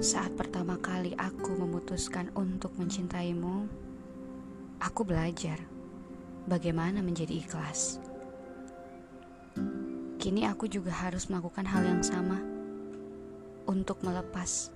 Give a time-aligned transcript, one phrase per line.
[0.00, 3.68] Saat pertama kali aku memutuskan untuk mencintaimu,
[4.80, 5.60] aku belajar
[6.48, 8.00] bagaimana menjadi ikhlas.
[10.16, 12.40] Kini aku juga harus melakukan hal yang sama
[13.68, 14.72] untuk melepas.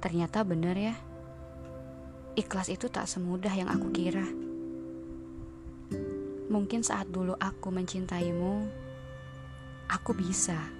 [0.00, 0.96] Ternyata benar ya,
[2.40, 4.24] ikhlas itu tak semudah yang aku kira.
[6.48, 8.64] Mungkin saat dulu aku mencintaimu,
[9.92, 10.75] aku bisa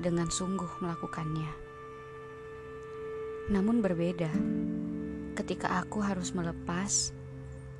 [0.00, 1.52] dengan sungguh melakukannya.
[3.52, 4.32] Namun berbeda
[5.36, 7.12] ketika aku harus melepas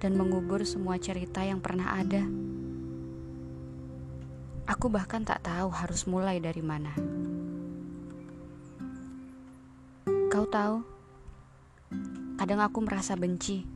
[0.01, 2.25] dan mengubur semua cerita yang pernah ada.
[4.69, 6.93] Aku bahkan tak tahu harus mulai dari mana.
[10.31, 10.81] Kau tahu,
[12.39, 13.67] kadang aku merasa benci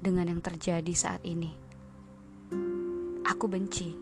[0.00, 1.52] dengan yang terjadi saat ini.
[3.28, 3.94] Aku benci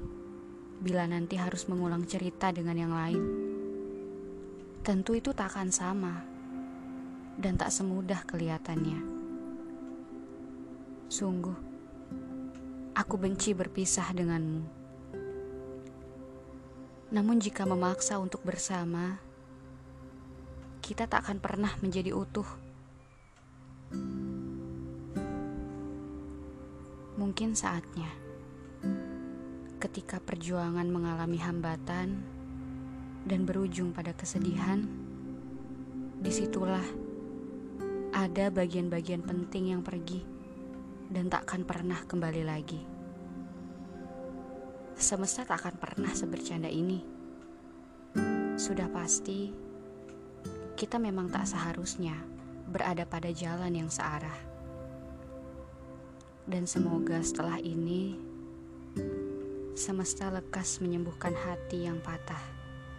[0.79, 3.48] bila nanti harus mengulang cerita dengan yang lain.
[4.89, 6.25] Tentu itu tak akan sama
[7.37, 8.97] dan tak semudah kelihatannya.
[11.13, 11.53] Sungguh,
[12.97, 14.65] aku benci berpisah denganmu.
[17.13, 19.21] Namun jika memaksa untuk bersama,
[20.81, 22.49] kita tak akan pernah menjadi utuh.
[27.21, 28.09] Mungkin saatnya
[29.85, 32.38] ketika perjuangan mengalami hambatan
[33.29, 34.81] dan berujung pada kesedihan,
[36.19, 36.83] di situlah
[38.17, 40.25] ada bagian-bagian penting yang pergi
[41.13, 42.81] dan tak akan pernah kembali lagi.
[44.99, 46.99] Semesta tak akan pernah sebercanda ini.
[48.59, 49.53] Sudah pasti,
[50.75, 52.19] kita memang tak seharusnya
[52.67, 54.35] berada pada jalan yang searah.
[56.49, 58.19] Dan semoga setelah ini
[59.79, 62.58] semesta lekas menyembuhkan hati yang patah.